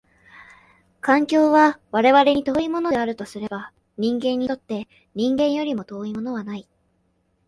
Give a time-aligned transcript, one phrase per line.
[0.99, 6.67] 環境は我々に遠いものであるとすれば、人間にとって人間よりも遠いものはない。